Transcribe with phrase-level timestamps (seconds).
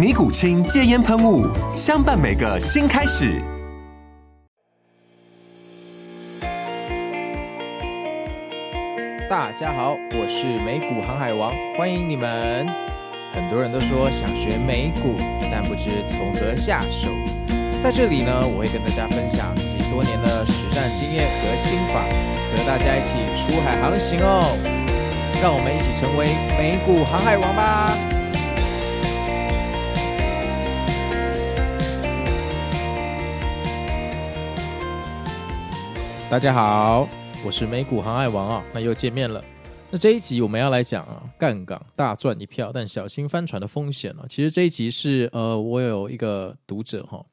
[0.00, 1.46] 尼古清戒烟喷雾，
[1.76, 3.38] 相伴每个新开始。
[9.28, 12.66] 大家好，我是美股航海王，欢迎你们。
[13.30, 15.16] 很多人都说想学美股，
[15.52, 17.10] 但不知从何下手。
[17.78, 22.00] 在这里呢，我会跟大家分享自己多年的实战经验和心法，
[22.56, 24.56] 和大家一起出海航行哦。
[25.42, 26.24] 让我们一起成为
[26.56, 27.94] 美股航海王吧！
[36.30, 37.08] 大家好，
[37.44, 39.44] 我是美股航海王啊，那又见面了。
[39.90, 44.24] 那这一集我们要来讲啊，杠杆大赚一票，但小心翻船的风险啊。
[44.28, 47.26] 其实这一集是呃，我有一个读者哈，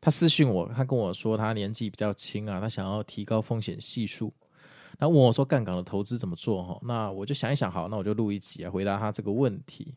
[0.00, 4.32] 他私信我，他跟我说他年纪比较轻啊，他想要提高风险系数，
[4.98, 6.80] 那问我说杠杆的投资怎么做哈？
[6.84, 9.94] 那我就想一想，好，那我就录一集啊，回答他这个问题。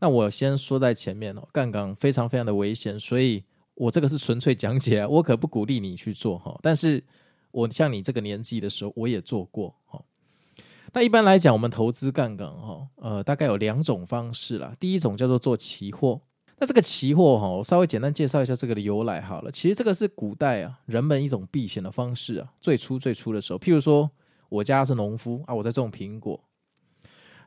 [0.00, 7.04] 那我先说在前面哦，杠杆非常非常的危险，所以我这个是纯粹讲解，我可不鼓励你去做哈，但是。
[7.50, 10.02] 我像你这个年纪的时候，我也做过哈。
[10.92, 14.74] 那一般来讲，我们投资杠杆哈，呃，大概有两种方式啦。
[14.80, 16.20] 第一种叫做做期货。
[16.60, 19.52] 那这个期货哈，我稍微简单介绍一下这个的由来好了。
[19.52, 22.52] 其实这个是古代啊人们一种避险的方式啊。
[22.60, 24.10] 最初最初的时候，譬如说
[24.48, 26.40] 我家是农夫啊，我在种苹果。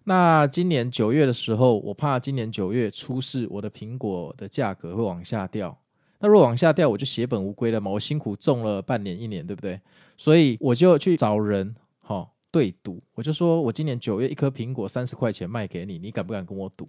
[0.04, 5.78] 那今年九月的时候，我怕今年九月出事，我的苹果的价格会往下掉。
[6.22, 7.90] 那如果往下掉，我就血本无归了嘛。
[7.92, 9.82] 我辛苦种了半年一年，对不对？
[10.16, 13.02] 所以我就去找人，哈、对赌。
[13.16, 16.88] 我就说我今年九月一颗苹果三十块钱卖给你，你敢不敢跟我赌？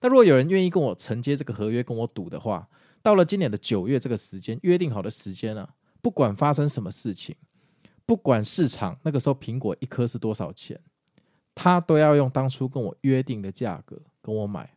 [0.00, 2.68] 那如果有人愿意跟我承接这个合约，跟我赌的话，
[3.02, 5.68] 到了今年的九月这个时间，约定好的时间啊，
[6.00, 7.34] 不管发生什么事情，
[8.06, 10.80] 不管市场那个时候苹果一颗是多少钱，
[11.52, 14.70] 他都要用当初跟我约定的价格跟我买。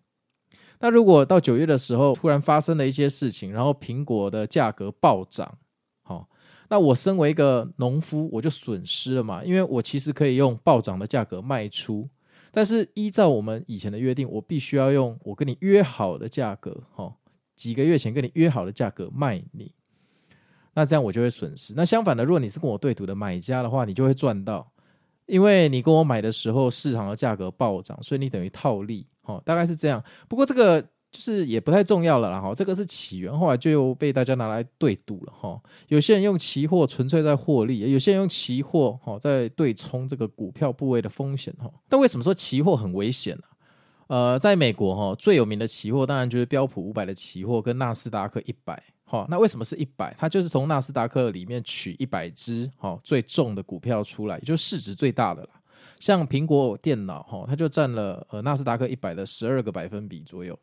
[0.81, 5.59] 那如果到九月的时候突然发生了一些事情，然后苹果的价格暴涨，
[6.01, 6.27] 好，
[6.69, 12.09] 那我身为一个农夫，我就损失了嘛，因为我其实可以用暴涨的价格卖出，
[12.51, 17.13] 但是依照我们以前的约定，我必须要用我跟你约好的价格，哈，
[17.55, 19.71] 几个月前跟你约好的价格卖你，
[20.73, 21.75] 那这样我就会损失。
[21.77, 24.71] 那相反的，如果你是跟我对赌的买家的话，你就会赚到，
[25.27, 29.05] 因为你跟我买的时候市场的价格暴涨，所以你等于套利。
[29.23, 30.03] 哦，大概是这样。
[30.27, 32.39] 不过这个就是也不太重要了啦。
[32.39, 35.33] 哈，这个是起源，后来就被大家拿来对赌了。
[35.33, 41.53] 哈，有些人用期货纯粹在获利，有些人用期货哈在对冲这个股票部位的风险。
[41.59, 43.43] 哈，但为什么说期货很危险呢？
[44.07, 48.81] 呃，在美国哈最有名的期货当然就是标普五百的期货跟纳斯达克一百。
[49.05, 50.15] 哈，那为什么是一百？
[50.17, 55.49] 它就是从纳斯达克里面取一百只哈最重的股票出来，也就是市值最大的啦。
[56.01, 60.57] 像苹果电脑哈，它就占了呃纳斯达克一百的十二个百分比左右，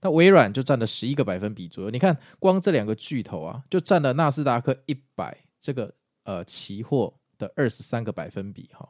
[0.00, 1.90] 那微软就占了十一个百分比左右。
[1.90, 8.88] 你看，光这两个巨头啊，就占了纳斯达克一百这个呃期货的二十三个百分比哈。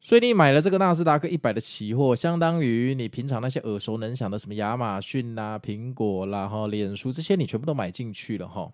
[0.00, 8.72] 所以你买了这个纳斯达克一百的期货，相当于你平常那些耳熟能详的什么亚马逊啦、苹果啦、哈脸书这些，你全部都买进去了哈。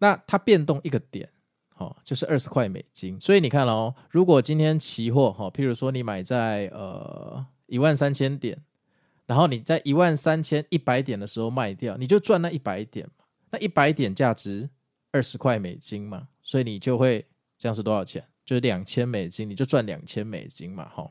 [0.00, 1.30] 那它变动一个点。
[1.78, 3.20] 好，就是二十块美金。
[3.20, 8.58] 所以你看哦，如果今天期货哈，譬如说你买在呃一万三千点，
[9.26, 13.26] 然后你在一万三千一百点的时候卖掉，你就赚那一百点嘛。
[13.50, 14.70] 那一百点价值
[15.12, 17.26] 二十块美金嘛，所以你就会
[17.58, 18.24] 这样是多少钱？
[18.42, 20.88] 就是两千美金，你就赚两千美金嘛。
[20.88, 21.10] 哈，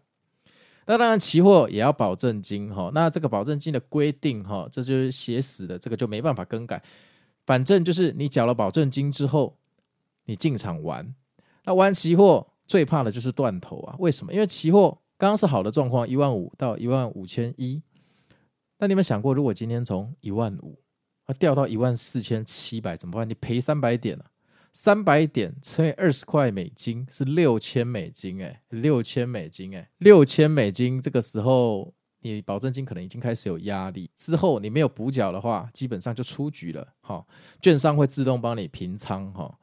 [0.88, 2.89] 那当然期货也要保证金哈。
[2.91, 6.81] 那这个保证金的规定哈，这就是写死的，这个就没办法更改。
[7.45, 9.56] 反正就是你缴了保证金之后。
[10.25, 11.16] 你进场玩，
[11.63, 13.95] 那玩期货最怕的就是断头啊！
[14.00, 14.33] 为什么？
[14.33, 17.81] 因为期货刚刚是好的状况，一万五到一万五千一。
[18.80, 20.80] 那你有没有想过，如果今天从一万五
[21.25, 23.30] 啊掉到一万四千七百怎么办？
[23.30, 24.25] 你赔三百点了，
[24.74, 31.01] 三百点乘以二十块美金是六千美金，哎，六千美金，哎，六千美金。
[31.01, 36.86] 这个时候你保证金可能已经开始有压力，之后你没有补缴的话，基本上就出局了。
[37.01, 37.25] 哈，
[37.62, 39.57] 券商会自动帮你平仓，哈。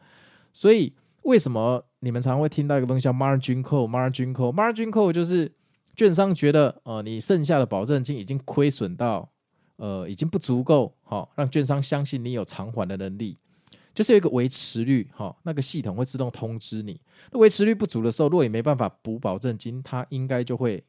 [0.52, 5.50] 所以为什么你们常会听到一个东西叫 margin call？margin call，margin call 就是
[5.96, 9.30] 券商觉得，呃，你剩下的保证金已经亏损到，
[9.76, 13.38] 呃，已经不足够，哈，让券商相信你有偿还的能力。
[13.94, 16.98] 就是有一个维持率，哈，那个系统会自动通知你。
[17.30, 20.82] 那维持率不足的时候，如果你没办法补保证金，它应该就会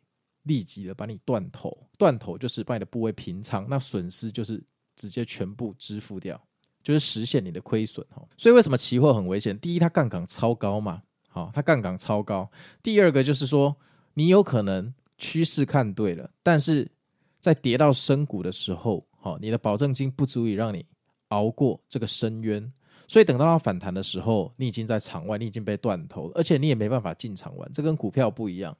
[0.43, 1.77] 立即的把你断头。
[1.97, 4.63] 断头就是把你的部位平仓，那损失就是
[4.95, 6.41] 直接全部支付掉，
[6.83, 8.05] 就是实现你的亏损。
[8.09, 9.57] 哈，所以为什么期货很危险？
[9.57, 12.51] 第一，它杠杆超高嘛，好，它杠杆超高。
[12.83, 13.75] 第二个就是说，
[14.13, 16.91] 你有可能趋势看对了，但是
[17.39, 20.85] 在跌到深谷的时候，好，你的保证金不足以让你
[21.29, 22.71] 熬过这个深渊。
[23.05, 27.69] 所以等到它反弹的时候，你已经在场外，你已经被断头，而且你也没办法进场玩。
[27.73, 28.75] 这跟股票不一样，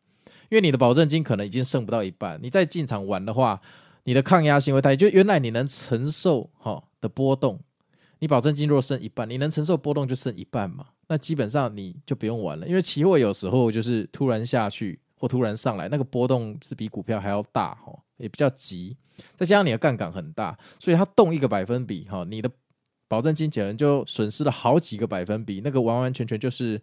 [0.49, 3.61] 因为你的保证金可能已经剩不到一半，你再进场玩的话，
[4.06, 4.95] 你的抗压性会太。
[4.95, 7.59] 就原来你能承受哈的波动，
[8.23, 12.65] 你保证金若剩一半，你能承受波动就剩一半嘛，那基本上你就不用玩了。
[12.65, 18.95] 因为期货有时候就是突然下去或突然上来，那个波动是比股票还要大哈，也比较急，
[19.35, 22.49] 再加上你的杠杆很大，所以它动一个百分比哈，你的。
[23.09, 26.81] 保证金减完就损失了好几个百分比，那个完完全全就是，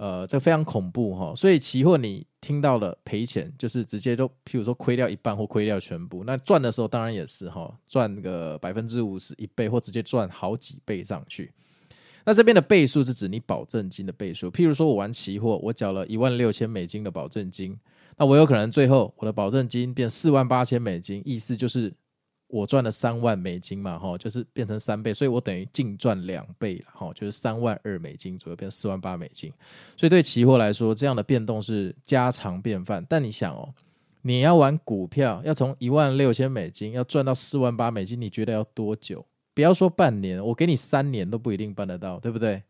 [0.00, 1.34] 呃，这非常恐怖哈。
[1.34, 6.24] 所以期货你听到了赔钱，就是直接就譬如说亏掉一半或亏掉全部。
[6.24, 11.52] 那赚的时候当然也是哈，赚个百分之五十一倍或直接赚好几倍上去。
[12.24, 14.50] 那这边的倍数是指你保证金的倍数。
[14.50, 17.78] 譬如说我玩期货，我缴了一万六千美金的保证金，
[18.16, 21.92] 那我有可能最后我的保证金变四万八千美金，意思就是。
[22.50, 29.52] 我赚了三万美金嘛，哈，就是变成三倍，所以我等于净赚两倍了，哈，就是三万二美金左右变成四万八美金，
[29.96, 33.04] 所以对期货来说，这样的变动是家常便饭。
[33.08, 33.72] 但你想哦，
[34.22, 39.24] 你要玩股票，要从一万六千美金要赚到四万八美金，你觉得要多久？
[39.54, 42.62] 不要说半年，我给你三年都不一定办得到，对不对？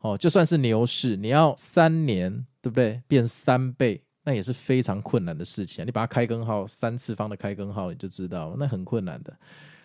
[0.00, 3.00] 哦，就算是牛市，你要三年，对不对？
[3.08, 4.02] 变三倍。
[4.24, 5.84] 那也是非常困难的事情啊！
[5.84, 9.38] 你把它开根号三次方的开根号，你就知道那很困难的。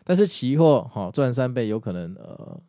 [0.05, 2.61] 但是期货哈赚三倍有可能，呃，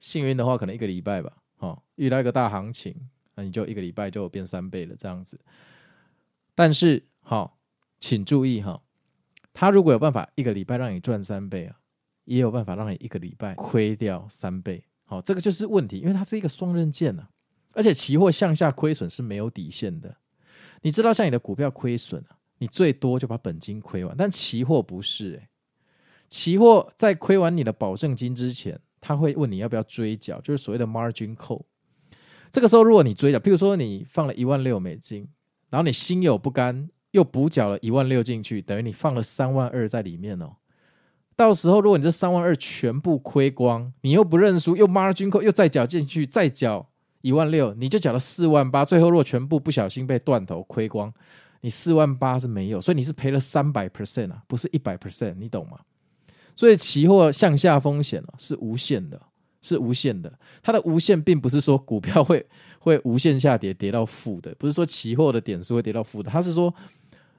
[0.00, 2.94] 幸运的话可能一个礼拜吧，哈，遇到一个大行情，
[3.36, 5.40] 那你就一个礼拜就变三倍了这样子。
[6.54, 7.58] 但是好，
[8.00, 8.82] 请注意哈，
[9.52, 11.78] 他如果有办法一个礼拜让你赚三倍啊，
[12.24, 14.84] 也有办法让你一个礼拜亏掉三倍。
[15.04, 17.30] 好，这个就是问题，因为它是一个双刃剑啊，
[17.72, 20.16] 而且期货向下亏损是没有底线的。
[20.84, 25.42] 你知道，像你的股票亏损啊，你最多就把本金亏完，但期货不是、
[26.28, 31.62] 期货在亏完你的保证金之前，他会问你要不要追缴，就是所谓的 margin call。
[32.52, 35.26] 这个时候，如果你追缴，譬如说你放了一万六美金，
[35.70, 40.56] 然后你心有不甘，又补缴了一万六进去，等于你放了三万二在里面哦。
[41.34, 46.90] 到时候，如果你这三万二全部亏光，你又不认输，又 margin call，又再缴进去，再缴。
[47.24, 51.10] 一万六，你就缴了四万八，最后如果全部不小心被断头亏光，
[51.62, 55.78] 你四万八是没有，所以你是赔了三百 percent 啊，不是一百 percent，你懂吗？
[56.54, 59.18] 所以期货向下风险是无限的，
[59.62, 60.30] 是无限的。
[60.62, 62.44] 它的无限并不是说股票会
[62.78, 66.72] 会无限下跌，跌到负的，不是说期货的点数会跌到负的，它是说。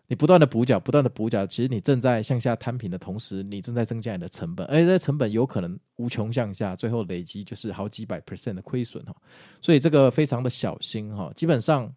[0.08, 9.16] 你不断的补缴，不断的补缴，其实你正在向下摊平的同时，你正在增加你的成本，而且这成本有可能无穷向下，最后累积就是好几百 percent 的亏损哈。
[9.62, 11.32] 所以这个非常的小心哈。
[11.36, 11.92] 基本上，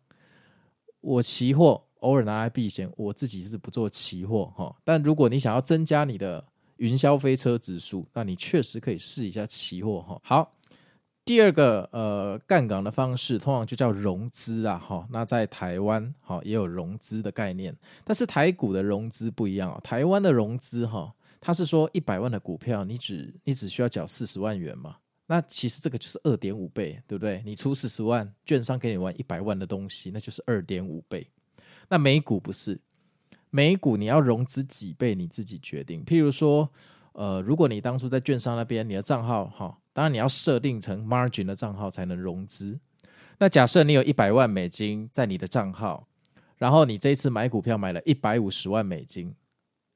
[1.01, 4.75] 我期货偶尔拿来避险，我自己是不做期货哈。
[4.85, 6.43] 但如果你想要增加你的
[6.77, 10.21] 云霄飞车指数，那你确实可以试一下期货哈。
[10.23, 10.55] 好。
[11.29, 15.07] 第二个呃杠杆的方式，通常就叫融资啊，哈。
[15.11, 19.79] 那在台湾哈也有融资的概念，但是台股的融资不一样啊。
[19.85, 24.97] 台湾的融资哈，它是说一百万的股票，你只你只需要缴四十万元嘛。
[25.27, 27.43] 那其实这个就是二点五倍，对不对？
[27.45, 31.29] 你出四十万，券商给你玩一百万的东西，那就是二点五倍。
[31.91, 32.81] 那美股不是，
[33.51, 36.03] 美股你要融资几倍你自己决定。
[36.07, 36.71] 譬如说，
[37.19, 39.77] 呃，如果你当初在券商那边，你的账号哈。
[39.93, 42.79] 当然，你要设定成 margin 的账号才能融资。
[43.39, 46.07] 那假设你有一百万美金在你的账号，
[46.59, 49.35] 然后你这一次买股票买了一百五十万美金，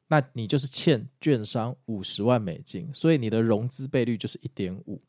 [0.09, 5.01] 那你就是欠券商五十万美金，所以你的融资倍率就是一点五。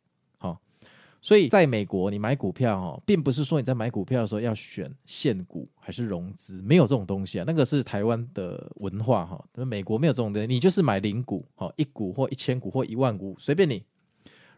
[1.24, 9.42] 所以在美国你买股票哈，并不是说你在买股票的时候要选现股还是融资，没有这种东西啊，那个是台湾的文化哈。
[9.65, 13.82] 美国没有这种东西，你就是买零股，好，一股或一千股或一万股，随便你。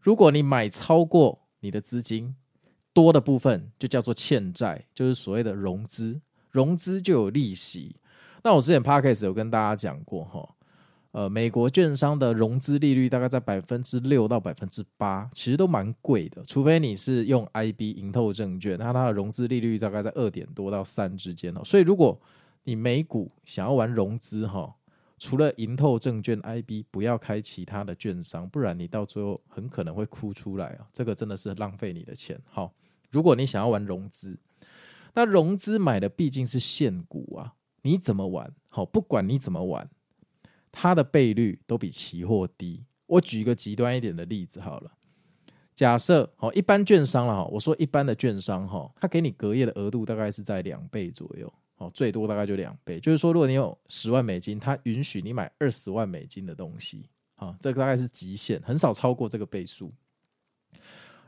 [0.02, 2.36] 如果你买超过你的资金
[2.94, 6.20] 多的部分就叫做欠债，就是所谓的融资，
[6.50, 7.96] 融资就有利息。
[8.44, 10.55] 那我之前 Podcast 有跟大家讲过哈。
[11.16, 16.44] 呃，美国券商的融资利率大概在百分之六到百分之八，其实都蛮贵的。
[16.44, 21.62] 除非你是用 IB 盈透证券，那它的融资利率大概在二点多到三之间哦。
[21.64, 22.20] 所以如果
[22.66, 24.76] 你美股想要玩融资哈，
[25.18, 30.86] 除了盈透证券 IB，不要开其他的券商，不然你到最后很可能会哭出来啊！
[30.92, 32.38] 这个真的是浪费你的钱。
[32.50, 32.74] 好，
[33.10, 34.38] 如果你想要玩融资，
[35.14, 37.54] 那融资买的毕竟是现股啊，
[37.84, 38.54] 你怎么玩？
[38.68, 39.90] 好，不管你怎么玩。
[40.76, 42.86] 它的倍率都比期货低。
[43.08, 44.92] 我举一个极端一点的例子好了，
[45.74, 53.00] 假设哦一般券商了哈，我说一般的券商哈，它给你隔夜的额度大概是在两倍左右，哦最多大概就两倍。
[53.00, 59.94] 就是说，如果你有十万美金，它允许你买二十万美金的东西，啊，这个大概是极限，很少超过这个倍数。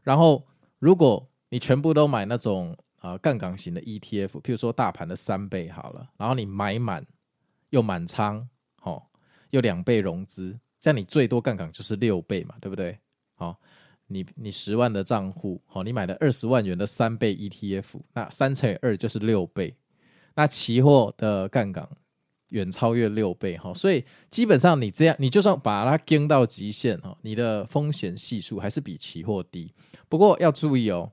[0.03, 0.45] 然后，
[0.79, 7.05] 如果你全部都买那种啊杠杆型的 ETF，譬如说大盘的三倍好了，然后你买满
[7.69, 8.49] 又满仓，
[9.47, 9.51] 好。
[9.51, 12.99] 有两倍融资，这样你最多杠杆就是六倍嘛，对不对？
[13.35, 13.57] 好，
[14.07, 19.73] 你你十万的账户，好，你买了二十万元的三倍 ETF，那三乘以二就是六倍，
[20.35, 21.87] 那期货的杠杆
[22.49, 29.73] 远超越六倍，哈，所以基本上你这样，你就算把它跟到极限，哈，你的风险系数还是比期货低。
[30.09, 31.09] 不过要注意哦，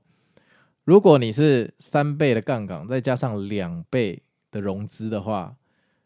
[0.83, 5.55] 如果你是三倍的杠杆，再加上两倍的融资的话。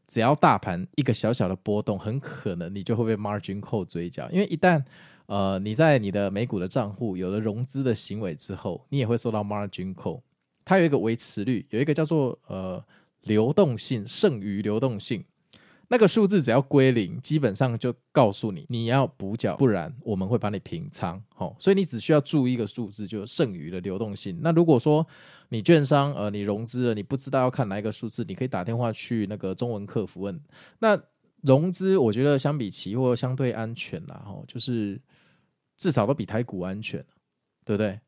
[0.10, 4.84] 只要大盘一个小小的波动，很可能你就会被 margin call 追缴，因为一旦
[5.28, 10.22] 呃你在你的美股的账户有了融资的行为之后，你也会受到 margin call。
[10.66, 12.84] 它有一个维持率，有一个叫做呃
[13.24, 15.24] 流动性剩余流动性。
[15.92, 21.20] 那个数字只要归零，基本上就告诉你你要补缴，不然我们会把你平仓。
[21.34, 24.40] 好，所以你只需要注意一个数字，就是剩余的流动性。
[24.44, 25.06] 那如果说
[25.50, 30.40] 你券商呃你融资了，你不知道要看哪一个数字，你可以打电话去那个中文客服问。
[30.80, 31.00] 那
[31.42, 35.00] 融资我觉得相比期货相对安全啦，吼，就是
[35.78, 37.04] 至少都比台股安全，
[37.66, 38.00] 对不对？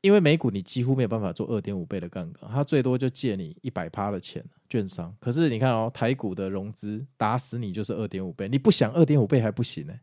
[0.00, 5.12] 因为美股你几乎没有办法做二点五倍的杠杆，它最多就借你一百趴的钱，券商。
[5.18, 9.94] 可是你看哦，台股的融资打死你就是二点五倍，你不想二点五倍还不行呢，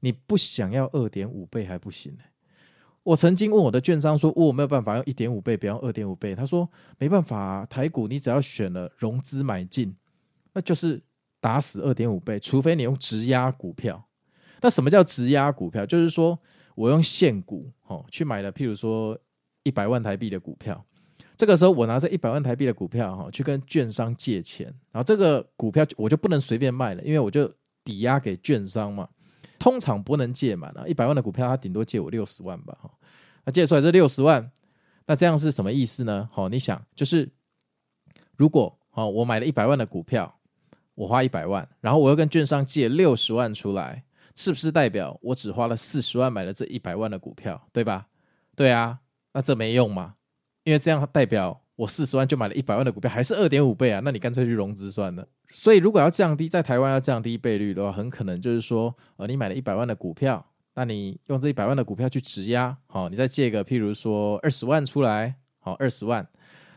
[0.00, 2.22] 你不想要二点五倍还不行呢。
[3.02, 6.34] 我曾经问我的券商说，我没有办法用一点五倍，不要二点五倍。
[6.34, 6.68] 他说
[6.98, 9.94] 没办法，台股你只要选了融资买进，
[10.52, 11.02] 那就是
[11.40, 14.08] 打死二点五倍，除非你用质押股票。
[14.60, 15.84] 那什么叫质押股票？
[15.84, 16.38] 就是说
[16.74, 19.18] 我用现股哦去买了，譬如说。
[19.64, 20.84] 一百万台币的股票，
[21.36, 27.48] 这个时候我拿着一百万台币的股票哈，去跟券商借钱，然后这个股票我就不能随便卖了，因为我就
[27.84, 29.08] 抵押给券商嘛。
[29.62, 32.90] 通常不能借满啊，一百万的股票他顶多借我六十万吧哈。
[33.44, 34.50] 那借出来这六十万，
[35.06, 36.28] 那这样是什么意思呢？
[36.32, 37.30] 好，你想就是
[38.36, 40.40] 如果好我买了一百万的股票，
[40.96, 44.02] 我花一百万，然后我又跟券商借六十万出来，
[44.34, 48.08] 是不是代表我只花了四十万买了这一百万的股票，对吧？
[48.56, 48.98] 对啊。
[49.32, 50.16] 那这没用嘛？
[50.64, 54.00] 因为这样代表我四十万就买了一百万的股票，还是二点五倍啊？
[54.04, 55.26] 那你干脆去融资算了。
[55.52, 66.24] 所以如果要降低在台湾要降低倍率的话，很可能就是说，呃，你买了一百万的股票，那你用这一百万的股票去质押，好，你再借个譬如说二十万出来，好，二十万，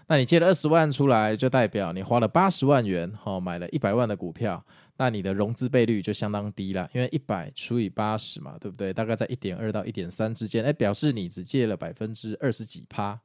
[0.08, 4.66] 那你借了二十万出来，就代表你花了八十万元，好，买了一百万的股票。
[4.98, 8.94] 那你的融资倍率就相当低了，因为一百除以八十嘛，对不对？
[8.94, 13.20] 大概在一点二到一点三之间，哎，表示你只借了百分之二十几趴。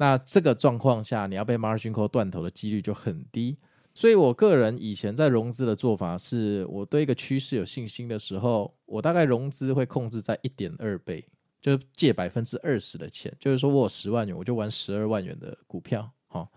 [0.00, 3.58] 那这个状况下，你要被 margin call 断头的几率就很低。
[3.92, 11.22] 所以我个人以前在融资的做法是，我对一个趋势有信心的时候，我大概融资会控制在一点二倍，
[11.60, 16.10] 就借百分之二十的钱，就是说我有十万元，我就玩十二万元的股票。
[16.28, 16.50] 好，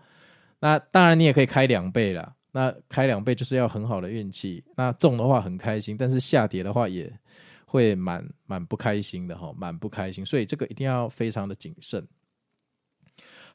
[0.58, 2.34] 那当然你也可以开两倍啦。
[2.50, 7.12] 那开两倍就是要很好的运气，那中的话很开心，但是下跌的话也
[7.66, 12.02] 会蛮蛮不开心的哈，蛮不开心，所以这个一定要非常的谨慎。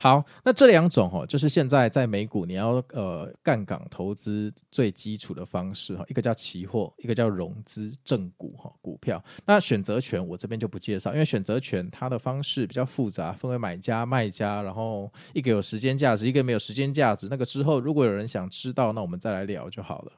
[0.02, 9.22] 好，那这两种哈，就是现在在美股你要呃杠杆投资最基础的方式哈，一个叫期货，一个叫融资正股哈股票。
[9.46, 17.28] 那选择权我这边就不介绍，因为选择权它的方式比较复杂，分为买家、卖家，然后一个有时间价值，一个没有时间价值。
[17.30, 20.14] 那个之后如果有人想知道，那我们再来聊就好了。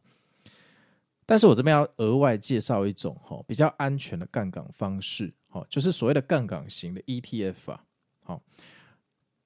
[1.25, 7.83] 但是我这边要额外介绍一种哈比较安全的杠杆方式，哈，就是所谓的杠杆型的 ETF 啊，
[8.23, 8.39] 好。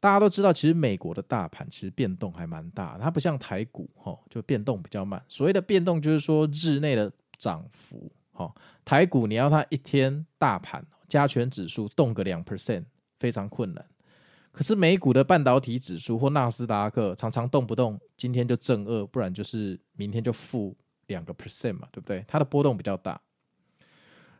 [0.05, 5.19] 大家都知道，其实美国的大盘其实变动还蛮大，它不像台股哈，就变动比较慢。
[5.27, 8.53] 所谓的变动就是说日内的涨幅哈，
[8.85, 12.83] 台股你要它一天大盘加权指数动个两 percent，
[13.17, 13.83] 非非常困难。
[14.51, 22.23] 可是美股的半导体指数或纳斯达克常常动不动今天就正二，不然就是明天就负两个 percent 嘛，对不对？
[22.27, 23.19] 它的波动比较大。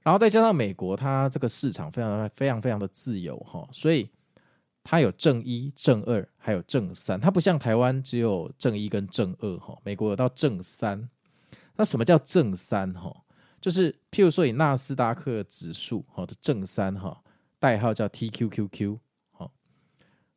[0.04, 4.08] 然后再加上美国，它这个市场非常非常非常的自由哈，所以
[4.88, 7.20] 它有正一、正二，还有正三。
[7.20, 11.10] 它不像台湾只有正一跟正二哈，美国有到正三。
[11.76, 13.24] 那什么叫正三哈？
[13.60, 17.24] 就是譬如说以纳斯达克指数哈的正三哈，
[17.58, 19.00] 代号叫 TQQQ。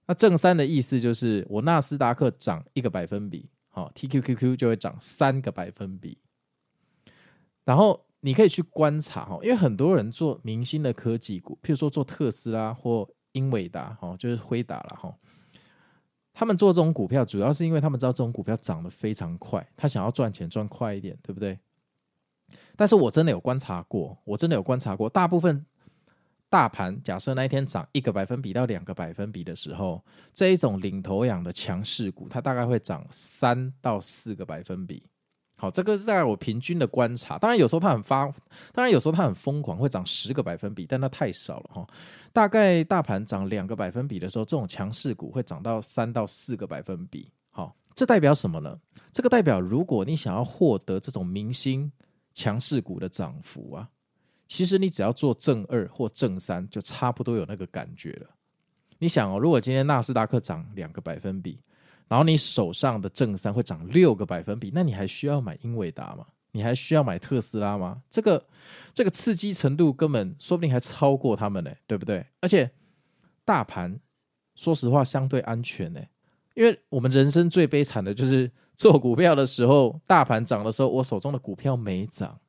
[0.06, 6.16] 那正三的意思就是，我纳斯达克涨一个百分比，好，TQQQ 就会涨三个百分比。
[7.66, 13.06] 然后你可以去观察哈，因为很多人做明星的科技股，譬如说做特斯拉或
[13.38, 15.14] 英伟达，哈，就是辉达了哈。
[16.34, 21.58] 他们做这种股票，主要是因为他们知道这种股票涨得非常快，他想要赚钱赚快一点，对不对？
[22.76, 25.64] 但是我真的有观察过，我真的有观察过，大部分。
[26.50, 30.02] 大盘假设那一天涨一个百分比到两个百分比的时候，
[30.32, 35.02] 这一种领头羊的强势股，它大概会涨三到四个百分比。
[35.60, 37.36] 好，这个是在我平均的观察。
[37.36, 38.32] 当然有时候它很发，
[38.72, 41.86] 当然有时候它很疯狂，会涨十个百分比，但它太少了哈。
[42.32, 47.28] 大概大盘涨两个百分比的时候，这种强势股会涨到三到四个百分比。
[47.50, 48.78] 好，这代表什么呢？
[49.12, 51.90] 这个代表如果你想要获得这种明星
[52.32, 53.88] 强势股的涨幅啊。
[54.46, 58.30] 其实你只要做正二或正三，就差不多有那个感觉了。
[58.98, 61.60] 你想哦，如果今天纳斯达克涨两个百分比，
[62.08, 66.26] 然后你手上的正三会涨六个百分比，那你还需要买英伟达吗？
[66.52, 68.02] 你还需要买特斯拉吗？
[68.08, 68.42] 这个
[68.94, 72.24] 这个刺激程度根本说不定还超过他们呢，对不对？
[72.40, 72.70] 而且
[73.44, 74.00] 大盘
[74.54, 76.00] 说实话相对安全呢，
[76.54, 82.40] 因为我们人生最悲惨的就是做股票的时候，大盘涨的时候，我手中的股票没涨。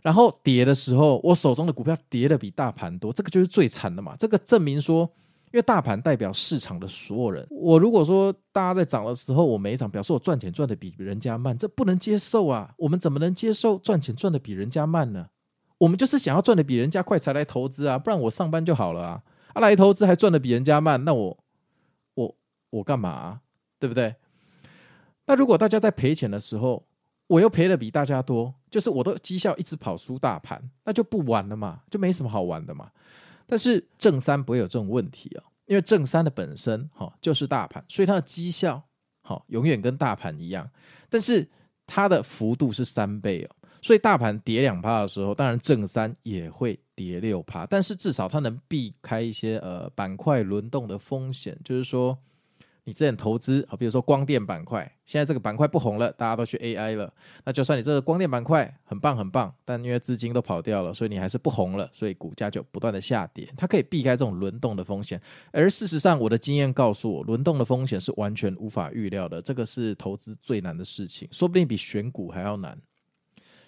[0.00, 4.14] 然后跌的时候，我手中的股票跌的比大盘多，这个就是最惨的嘛。
[4.16, 5.10] 这个证明说，
[5.52, 12.74] 因为大盘代表市场的所有人，我如果说大家在涨的时候我没涨，表示我赚钱赚的比人家慢，这不能接受啊。
[12.78, 15.28] 我们怎么能接受赚钱赚的比人家慢呢？
[15.78, 19.22] 我们就是想要赚的比人家快才来投资啊，不然我上班就好了啊。
[19.54, 21.38] 啊，来投资还赚的比人家慢，那我
[22.14, 22.36] 我
[22.70, 23.40] 我干嘛？
[23.78, 24.16] 对不对？
[25.26, 26.84] 那如果大家在赔钱的时候，
[27.28, 32.90] 我又赔的比大家多，就是我的绩效一直跑输大盘，那就不玩了嘛，就没什么好玩的嘛。
[33.48, 38.80] 但是正三不会有这种问题哦，因为正三的本身哈就是大盘，所以它的绩效
[39.22, 40.70] 好永远跟大盘一样，
[41.08, 41.48] 但是
[41.86, 52.18] 它的幅度是三倍哦，所以大盘跌两趴的时候，当然正三也会跌六趴，但是至少它能避开一些呃板块轮动的风险，就是说。
[52.88, 57.12] 你之前投资啊，比如说光电板块，现在这个板块不红了，大家都去 AI 了。
[57.44, 63.46] 那就算你这个光电板块很棒很棒，但因为资金都跑掉了，所以你还是不红了，所以股价就不断的下跌。
[63.58, 65.20] 它可以避开这种轮动的风险，
[65.52, 69.42] 而事实上，我的经验告诉我，轮动的风险是完全无法预料的。
[69.42, 72.80] 这个是投资最难的事情，说不定比选股还要难。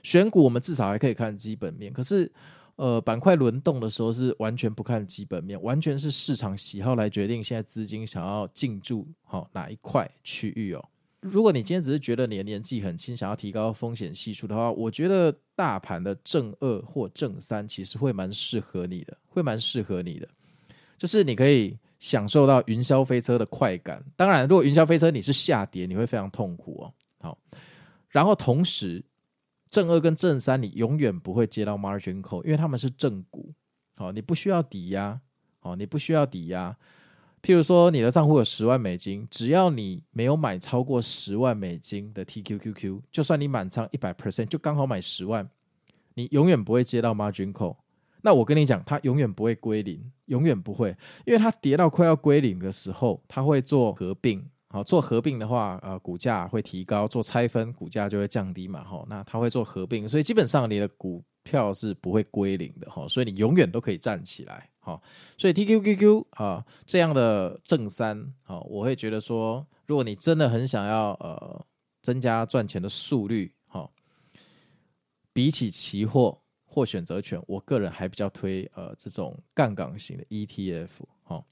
[0.03, 2.33] 选股我们至少还可以看基本面，可是。
[2.81, 10.83] 呃，板块轮动的时候是完全不看基本面，完全是市场喜好来决定现在资金想要进驻好哪一块区域哦。
[11.21, 20.27] 如果你今天只是觉得你的年纪很轻，想要提高风险系数的话，我觉得大盘的正二或正三其实会蛮适合你的，会蛮适合你的，
[20.97, 24.03] 就是你可以享受到云霄飞车的快感。
[24.17, 26.95] 当然，如果云霄飞车你是下跌，你会非常痛苦哦。
[27.19, 27.39] 好，
[28.09, 29.05] 然后同时。
[29.71, 33.55] 正二跟正三，你永远不会接到 margin call，因为他们是正股，
[33.97, 35.21] 好，你不需要抵押，
[35.61, 36.77] 好，你不需要抵押。
[37.41, 45.49] 譬如说，你的账户有十万美金，只要你没有买超过十万美金的 TQQQ，就算你满仓一百 percent，就刚好买十万，
[46.15, 47.77] 你永远不会接到 margin call。
[48.23, 54.47] 那我跟你讲，它永远不会归零，永远不会，因为它跌到快要归零的时候，它会做合并。
[54.73, 58.85] 好，做合并的话，呃，股价会提高；做拆分，股价就会降低嘛。
[58.85, 62.89] 哈，那它会做合并，所以基本上你的股票是不会归零的。
[62.89, 64.71] 哈，所以你永远都可以站起来。
[64.79, 65.03] 哈，
[65.37, 71.67] 所以 TQQQ 啊这样的正三，好，我会觉得说，如果你真的很想要呃
[72.03, 73.91] 增加赚钱的速率，哈，
[75.33, 80.89] 比起期货或选择权，我个人还比较推呃这种杠杆型的 ETF。
[81.25, 81.45] 哈。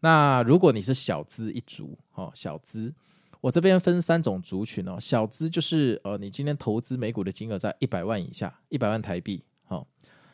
[0.00, 2.94] 那如果你是小资一族，哦，小资，
[3.42, 4.98] 我这边分三种族群哦。
[4.98, 9.86] 小资就是呃，你今天投资美股的金额在一百万以下，一百万台币，好，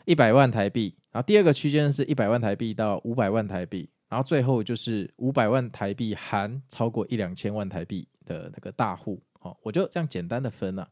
[0.04, 0.94] 一百万台币。
[1.10, 10.88] 然后第二个区间是一百万台币到五百万台币，然后最后就是五百万台币含超过一两千万台币的那个大户，好，我就这样简单的分了。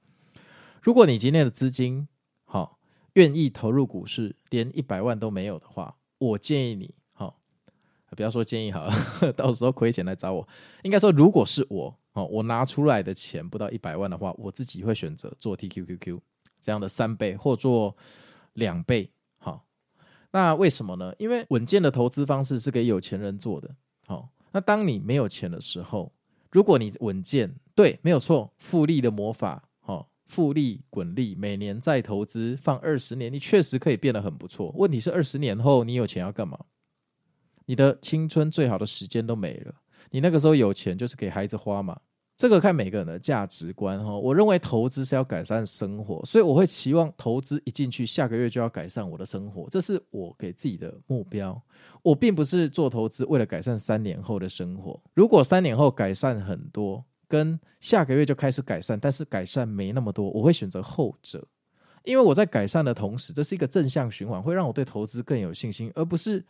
[0.83, 2.09] 如果你今天的资金
[2.45, 2.81] 好
[3.13, 6.93] 愿意投入股市，连一百万都没有的话，我建议你。
[8.15, 8.93] 不要说建议好了，
[9.37, 10.47] 到时候亏钱来找我。
[10.83, 16.21] 应该说，如果是我哦，我拿出来的钱不到一百万的话，我自己会选择做 TQQQ
[16.61, 17.97] 这样的三倍或做
[18.55, 19.11] 两倍。
[19.39, 19.67] 好，
[20.31, 21.13] 那为什么呢？
[21.19, 23.75] 因为稳健的投资方式是给有钱人做的。
[24.07, 26.13] 好，那当你没有钱的时候，
[26.51, 34.73] 如果你稳健，对，没有错，复利的魔法，好，复利滚利，每年再投资放二十年，你确实可以变得很不错。
[34.77, 36.59] 问题是二十年后你有钱要干嘛？
[37.67, 39.75] 你的青春最好的时间都没了，
[40.11, 41.99] 你那个时候有钱就是给孩子花嘛。
[42.37, 44.13] 这个看每个人的价值观哈。
[44.13, 51.63] 我认为投资是要改善生活，所以我会期望投资一进去，下个月就要改善我的生活，这是我给自己的目标。
[52.03, 55.01] 我并不是做投资为了改善三年后的生活。
[55.15, 61.47] 如果三年后改善很多，跟下个月就开始改善，但是改善没那么多，我会选择后者，
[62.03, 66.45] 因为我在改善的同时，这是一个正向循环，会让我对投资更有信心，而不是。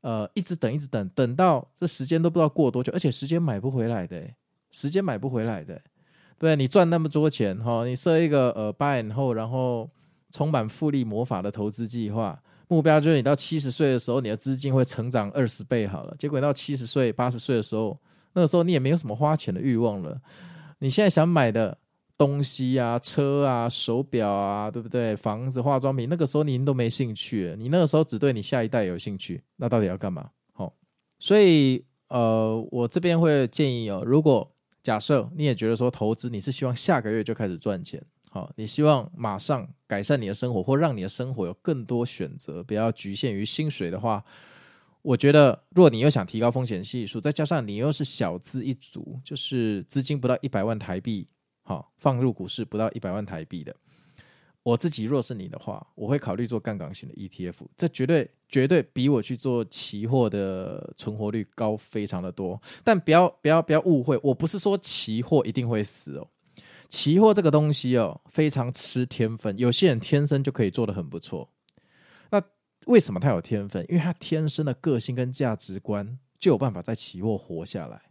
[0.00, 4.22] 呃，一直等，一直等，等到这时间都不知道过多久，而且时间买不回来的，
[4.70, 5.80] 时间买不回来的。
[6.38, 9.90] 对，你赚那么多钱哈，你设一个呃 buy and hold，然后
[10.30, 16.14] 充满复利魔法的投资计划，目标就是你到七十岁的时候，你的资金会成长二十倍好了。
[16.18, 17.98] 结果到七十岁、八十岁的时候，
[18.34, 20.20] 那个时候你也没有什么花钱的欲望了。
[20.78, 21.78] 你现在想买的。
[22.18, 25.14] 东西啊，车啊，手表啊，对不对？
[25.14, 30.30] 房子、化妆品，那个时候您都没兴趣，你那个时候只对你下一代有兴趣，那到底要干嘛？
[30.52, 30.72] 好，
[31.18, 34.50] 所以呃，我这边会建议哦，如果
[34.82, 44.24] 假设你也觉得说投资，你是希望下个月就开始赚钱，好，你希望马上改善你的生活，或让你的生活有更多选择，不要局限于薪水的话，
[45.02, 51.28] 我觉得，如果你又想提高风险系数，再加上你又是小资一族，就是资金不到一百万台币。
[51.68, 53.74] 好，放入股市不到一百万台币的，
[54.62, 62.62] 我自己若是你的话，我会考虑做杠杆型的 ETF，这绝对绝对比我去做期货的存活率高非常的多。
[62.84, 66.28] 但不要不要不要误会，我不是说期货一定会死哦，
[66.88, 71.50] 期货这个东西哦，非常吃天分，有些人天生就可以做得很不错。
[72.30, 72.40] 那
[72.86, 73.84] 为什么他有天分？
[73.88, 78.02] 因为他天生的个性跟价值观就有办法在期货活下来。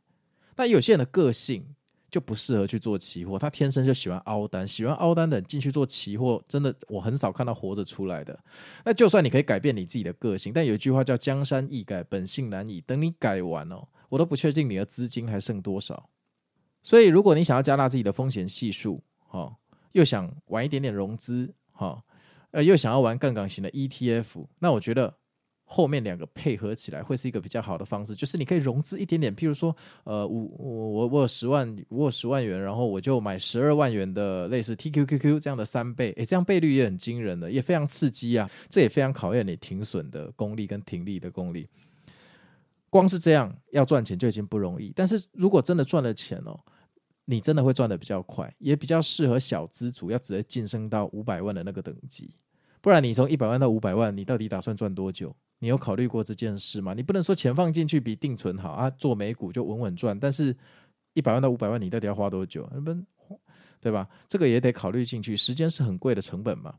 [0.54, 1.76] 但有些人的个性，
[2.16, 8.40] 就不适合去做期货，他天生就喜欢凹单，喜欢凹单的进去做期货，真的我很少看到活着出来的。
[8.86, 12.80] 那就算你可以改变你自己的个性，但有一句话叫“江山易改，本性难移”。
[12.88, 16.10] 等你改完哦，我都不确定你的资金还剩多少。
[16.84, 19.54] 所以，如果你想要加大自己的风险系数，哈，
[19.92, 22.02] 又想玩一点点融资，哈，
[22.52, 25.16] 呃，又想要玩杠杆型的 ETF，那我觉得。
[25.68, 41.68] 后面两个配合起来会是一个比较好的方式，就是你可以融资一点点，譬如说，呃，五我我我有十万，我有十万元，然后我就买十二万元的类似 TQQQ 这样的三倍，诶，这样倍率也很惊人的，也非常刺激啊，这也非常考验你停损的功力跟停利的功力。
[42.92, 46.60] 光是这样要赚钱就已经不容易，但是如果真的赚了钱哦，
[47.26, 52.36] 你真的会赚的比较快，也比较适合小资主要直接晋升到五百万的那个等级，
[52.82, 55.36] 不然你从一百万到五百万，你到底打算赚多久？
[55.60, 56.94] 你有考虑过这件事吗？
[56.94, 60.20] 你不能说钱放进去比定存好啊，做美股就稳稳赚。
[60.20, 60.56] 但是
[61.14, 62.70] 一百万到五百万，你到底要花多久？
[63.82, 64.08] 对吧？
[64.28, 65.36] 这个也得考虑进去。
[65.38, 66.76] 时间是很贵的成本嘛。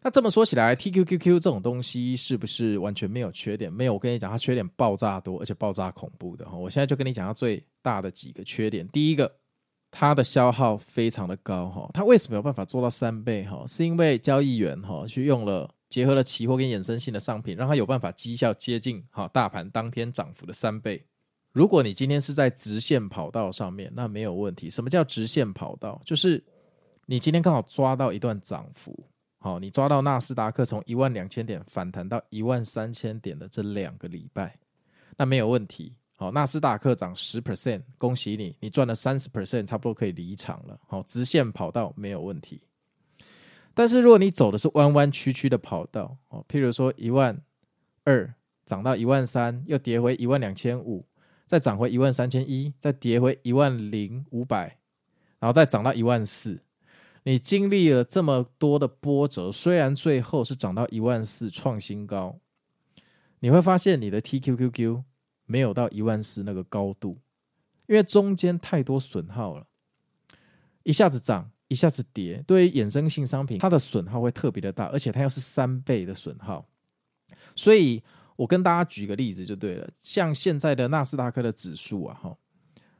[0.00, 3.72] 那这么说起来，TQQQ 这种东西是不是完全没有缺点？
[3.72, 6.56] 没有，我跟你讲，它缺点爆炸多，而且爆炸恐怖的哈。
[6.56, 8.86] 我现在就跟你讲它最大的几个缺点。
[8.88, 9.34] 第一个，
[9.90, 11.90] 它的消耗非常的高哈。
[11.92, 13.64] 它为什么有办法做到三倍哈？
[13.66, 15.68] 是因为交易员哈去用了。
[15.88, 21.04] 结合了期货跟衍生性的商品，让它有办法绩效接近好大盘当天涨幅的三倍。
[21.52, 24.68] 如果你今天是在直线跑道上面，那没有问题。
[24.68, 26.00] 什么叫直线跑道？
[26.04, 26.44] 就是
[27.06, 34.58] 你今天刚好抓到一段涨幅，好，你抓到纳斯达克从一万两千点反弹到一万三千点的这两个礼拜，
[35.16, 35.96] 那没有问题。
[36.16, 40.78] 好，纳斯达克涨十 percent，恭喜你，你赚了三十 percent，差不多可以离场了。
[40.86, 42.60] 好，直线跑道没有问题。
[43.78, 47.40] 但是如果你走的是弯弯曲曲的跑道哦，譬如说一万
[48.02, 48.34] 二
[48.66, 51.06] 涨到一万三，又跌回一万两千五，
[51.46, 54.80] 再涨回一万三千一，再跌回一万零五百，
[55.38, 56.60] 然后再涨到一万四，
[57.22, 62.40] 你经历了这么多的波折，虽然最后是涨到一万四创新高，
[63.38, 65.04] 你会发现你的 TQQQ
[65.46, 67.20] 没有到一万四那个高度，
[67.86, 69.68] 因为中间太多损耗了，
[70.82, 71.52] 一下子涨。
[71.68, 76.66] 一下子跌，对于衍生性商品，它的损耗会特别的大，而且它又是三倍的损耗。
[77.54, 78.02] 所以
[78.36, 82.36] 我跟大家举个例子就对了，像现在的纳斯达克的指数啊，哈，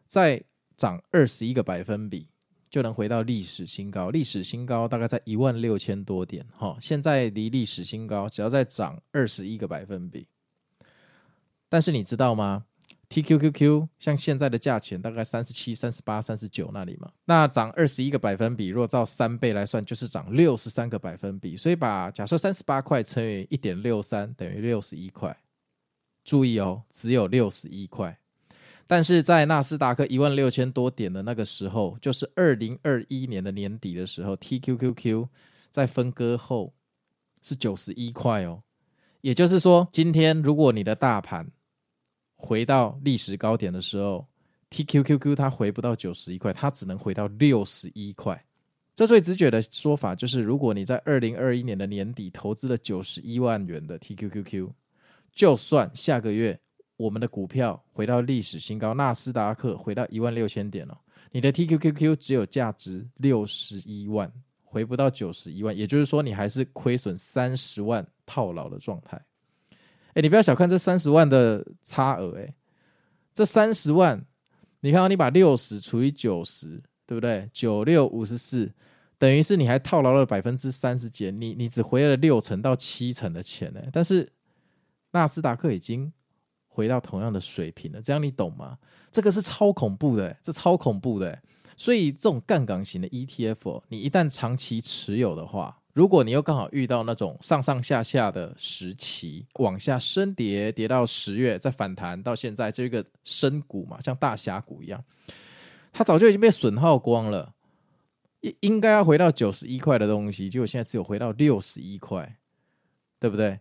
[0.04, 0.42] 再
[0.76, 2.28] 涨二十一个百分比
[2.70, 10.28] 就能回到历史新高，历史新高大概在一万六千多点，哈，现在离历史新高只要再涨二十一个百分比，
[11.68, 12.66] 但是你知道吗
[13.10, 21.56] ？TQQQ 像现在的价钱大概三十七、三十八、三十九那里嘛，那涨二十一个百分比，若照三倍来算，就是涨六十三个百分比。
[21.56, 25.36] 所以把假设三十八块乘以一点六三等于六十一块。
[26.24, 28.18] 注意哦，只有六十一块。
[28.86, 35.28] 但是在纳斯达克一万六千多点的那个时候，就是二零二一年的年底的时候，TQQQ
[35.70, 36.74] 在分割后
[37.42, 38.62] 是九十一块哦。
[39.22, 41.50] 也就是说，今天如果你的大盘
[42.38, 44.26] 回到历史高点的时候
[44.70, 48.42] ，TQQQ 它回不到九十一块，它只能回到六十一块。
[48.94, 54.70] 这最直觉的说法就是，如果你在二零二一年的年底投资了九十一万元的 TQQQ，
[55.32, 56.58] 就算下个月。
[56.96, 61.00] 我们的股票回到历史新高，纳斯达克回到一万六千点了。
[61.30, 64.28] 你的 TQQQ 只有价值六十一万，
[64.64, 69.16] 回不到九十一万，也就是说你还是亏损三十万套牢的状态。
[70.18, 72.52] 哎，你不要小看这三十万的差额，哎，
[73.32, 74.26] 这三十万，
[74.80, 77.48] 你看到你把六十除以九十，对不对？
[77.52, 78.72] 九六五十四，
[79.16, 83.80] 等于是你还套牢了百分之三十几，你你只回了六成到七成的钱呢。
[83.92, 84.32] 但是
[85.12, 86.12] 纳斯达克已经。
[86.70, 88.78] 回到同样的水平了，这样你懂吗？
[89.10, 91.36] 这个是超恐怖的，这超恐怖的。
[91.76, 105.02] 所以这种杠杆型的 ETF，你一旦长期持有的话，如果你又刚好遇到那种上上下下的时期，往下深跌，跌到十月再反弹，到现在这个深谷嘛，像大峡谷一样，
[105.92, 107.52] 它早就已经被损耗光了，
[108.42, 112.36] 应应该要回到九十一块的东西，结果现在只有回到六十一块，
[113.18, 113.58] 对不对？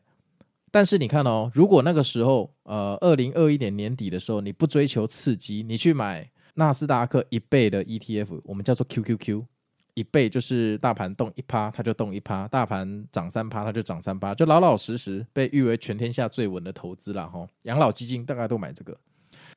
[0.69, 9.43] 但是你看哦，如果那个时候，呃，二零二一年年底的时候，你不追求刺激，你去买纳斯达克一倍的 ETF，我们叫做 QQQ，
[9.97, 17.47] 一倍就是大盘动一趴，它就动一趴；大盘涨三趴，它就涨三趴，就老老实实被誉为全天下最稳的投资了哈。
[17.63, 18.95] 养老基金大概都买这个。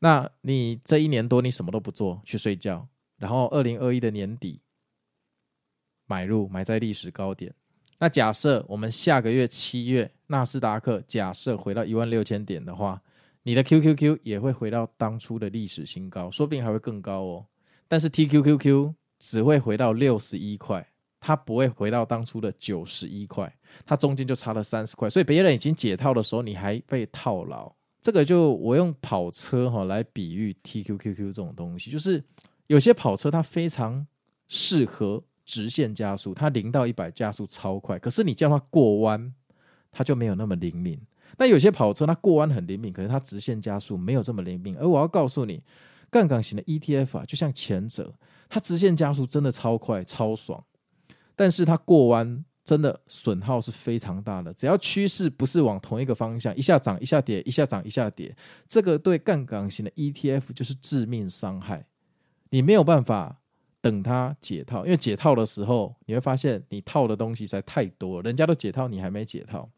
[0.00, 4.62] 那你这一年多你什么都不做，去睡觉，然后二零二一的年底
[6.06, 7.54] 买入，买在历史高点。
[7.98, 13.02] 那假设我们下个月七月纳斯达克假设回到一万六千点的话，
[13.42, 17.46] 你的 QQQ 也会回到当初的历史新高，说不定还会更高哦。
[17.86, 20.84] 但是 TQQQ 只会回到六十一块，
[21.20, 23.56] 它不会回到当初的九十一块，
[23.86, 25.08] 它中间就差了三十块。
[25.08, 27.72] 所以别人已经解套的时候，你还被套牢。
[28.00, 32.24] 这个就我用跑车哈来比喻 TQQQ 这种东西，就是
[32.66, 34.04] 有些跑车它非常
[34.48, 35.22] 适合。
[35.42, 39.34] 直线加速，它零到一百加速超快，可是你叫它过弯，
[39.90, 40.96] 它就没有那么灵敏。
[41.38, 44.76] 那有些跑车它过弯很灵敏，可是它直线加速没有这么灵敏。
[44.76, 45.60] 而我要告诉你，
[46.08, 48.14] 杠杆型的 ETF 啊，就像前者，
[48.50, 50.62] 它直线加速真的超快超爽，
[51.34, 54.52] 但是它过弯真的损耗是非常大的。
[54.52, 58.36] 只要趋势不是往同一个方向，一下涨一下跌，一下涨一下跌，
[58.68, 61.86] 这个对杠杆型的 ETF 就是致命伤害，
[62.50, 63.38] 你没有办法。
[63.82, 69.70] 等它解套，因为解套的时候，你会发现你套的东西实在太多，人家都解套，你还没解套。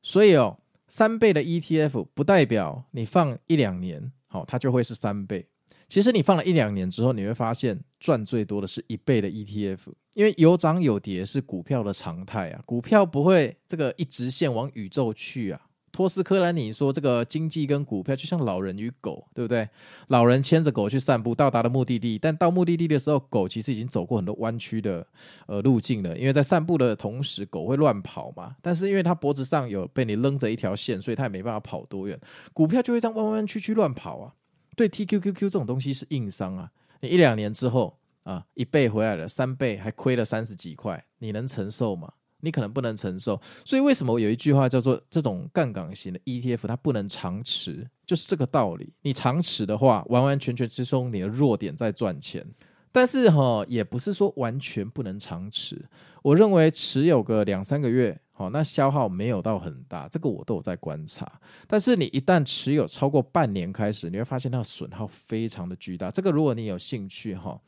[0.00, 0.58] 所以哦，
[0.88, 5.46] 三倍的 ETF 不代表你放一两年，好，它就会是三倍。
[5.88, 9.78] 其实你放了一两年之后，你会发现赚最多的是一倍的 ETF，
[10.14, 15.60] 因为有涨有跌是股票的常态啊，股票不会这个一直线往宇宙去啊。
[15.92, 19.68] 托斯科兰尼说：“这个经济跟股票就像老人与狗，对不对？
[20.08, 25.06] 老人牵着狗去散步，到达了目的地，但到目的地的时候，狗其实已经走过很多弯曲的
[25.46, 26.16] 呃路径了。
[26.16, 28.56] 因为在散步的同时，狗会乱跑嘛。
[28.62, 32.18] 但是因为它脖子上有被你扔着一条线，所以它也没办法跑多远。
[32.54, 34.32] 股票就会这样弯弯曲曲乱跑啊。
[34.76, 36.70] 对 TQQQ 这种东西是硬伤啊。
[37.00, 42.12] 你一两年之后啊，一倍回来了，三倍还亏了三十几块，你能承受吗？”
[42.44, 48.92] 你可能不能承受，所以为什么有一句话叫做“这种杠杆型的 ETF 它不能长持”，就是这个道理。
[49.02, 52.44] 你长持的话，完完全全是从你的弱点在赚钱，
[52.90, 55.84] 但是哈，也不是说完全不能长持。
[56.20, 61.40] 我认为持有个两三个月，好，那消耗没有到很大，这个我都有在观察。
[61.66, 66.10] 但是你一旦持有超过半年开始，你会发现它的损耗非常的巨大。
[66.10, 67.60] 这个如果你有兴趣哈。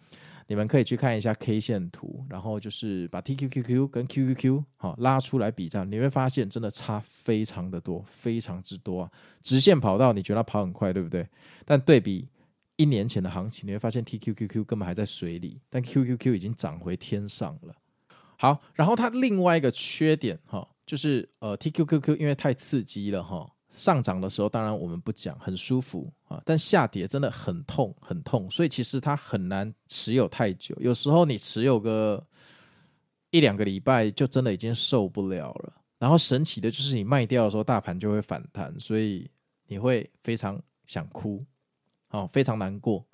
[0.47, 9.11] 你们可以去看一下 K 线图，然后就是把 TQQQ 跟 QQQ 好拉出来比较，你会发现真的差非常的多，非常之多啊！
[9.41, 11.27] 直线跑道你觉得它跑很快，对不对？
[11.65, 12.29] 但对比
[12.77, 17.75] 一年前的行情，你会发现 TQQQ 根本还在水里，但 QQQ 已经涨回天上了。
[18.45, 23.51] 好，然后它另外一个缺点哈，就是呃 TQQQ 因为太刺激了哈。
[23.75, 30.77] 上涨的时候，当然我们不讲，很舒服啊，但下跌真的很痛，很痛，所以其实它很难持有太久。
[30.79, 32.23] 有时候你持有个
[33.31, 35.73] 一两个礼拜，就真的已经受不了了。
[35.99, 39.27] 然后神奇的就是你卖掉的时候，大盘就会反弹，所以
[39.69, 41.43] 你会非常想哭，
[42.11, 43.05] 哦，非常难过。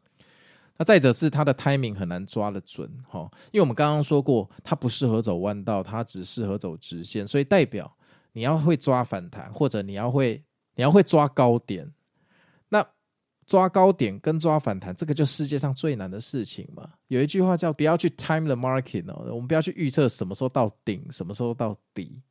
[0.80, 7.94] 那再者是它的 timing 很难抓得准，哈，因为我们刚刚说过，它不适合走弯道，它只适合走直线，所以代表
[8.32, 10.42] 你要会抓反弹，或者你要会
[10.76, 11.92] 你要会抓高点。
[12.70, 12.82] 那
[13.46, 16.88] 抓高点跟抓反弹，这个就世界上最难的事情嘛。
[17.08, 22.22] 有一句话叫“不要去 time the market” 哦，我们不要去预测什么时候到顶，什么时候到底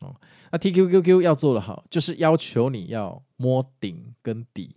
[0.00, 0.14] 哦。
[0.52, 4.76] 那 TQQQ 要做的好，就是要求你要摸顶跟底。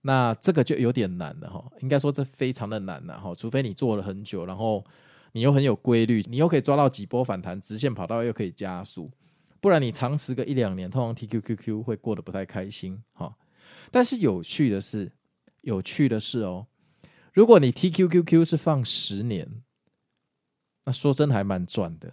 [0.00, 4.84] 那这个就有点难了哈，应该说这非常的难了哈，除非你做了很久，然后
[5.32, 9.10] 你又很有规律，你又可以抓到几波反弹，直线跑道又可以加速，
[9.60, 13.36] 不然你长持个一两年，通常 TQQQ 会过得不太开心哈。
[13.90, 15.10] 但是有趣的是，
[15.62, 16.66] 有趣的是哦，
[17.32, 19.62] 如果你 TQQQ 是放十年，
[20.84, 22.12] 那说真的还蛮赚的，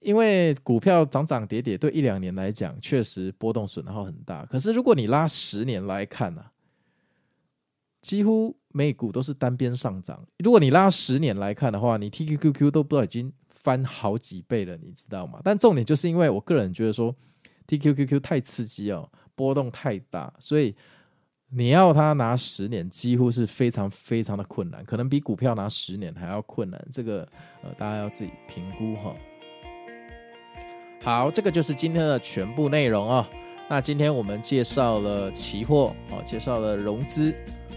[0.00, 4.44] 因为股票涨涨跌跌，对一两年来讲确实波动损耗很大。
[4.46, 6.44] 可是如果你拉十年来看呢、
[8.04, 10.22] 几乎美股都是单边上涨。
[10.40, 15.40] 如果你拉十年来看的话，你 TQQQ 都不知道已经翻好几倍了，你知道吗？
[15.42, 17.16] 但重点就是因为我个人觉得说
[17.66, 20.76] TQQQ 太刺激哦，波动太大，所以
[21.48, 26.86] 你要它拿十年，几乎是非常非常的困难，可能比股票拿十年还要困难。
[26.92, 27.26] 这个
[27.62, 29.16] 呃，大家要自己评估哈。
[31.00, 33.26] 好，这个就是今天的全部内容哦。
[33.70, 37.34] 那今天我们介绍了期货哦，介绍了融资。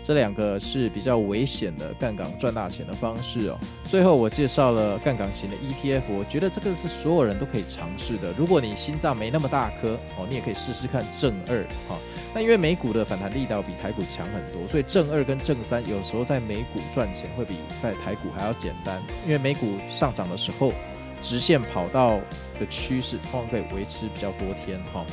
[0.07, 3.59] 这两个是比较危险的杠杆赚大钱的方式哦。
[3.83, 8.31] 最后我介绍了杠杆型的 ETF，我觉得这个是所有人都可以尝试的。
[8.37, 11.97] 如果你心脏没那么大颗哦，你也可以试试看正二哈。
[12.33, 19.03] 那因为美股的反弹力道比台股强很多，所以正二跟正三有时候在美股赚钱会比在台股还要简单。
[19.25, 20.71] 因为美股上涨的时候，
[21.19, 22.17] 直线跑道
[22.57, 25.05] 的趋势通常可以维持比较多天哈。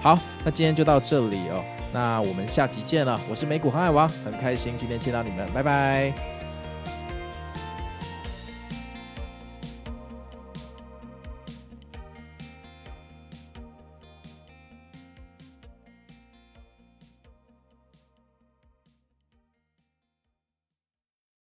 [0.00, 1.64] 好，那今天就到这里哦。
[1.92, 6.35] 那我们下集见了，我是美股航海王，很开心今天见到你们，拜拜。